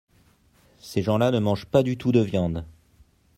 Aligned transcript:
Ces 0.79 1.03
gens-là 1.03 1.29
ne 1.29 1.37
mangent 1.37 1.67
pas 1.67 1.83
du 1.83 1.95
tout 1.95 2.11
de 2.11 2.21
viande. 2.21 2.65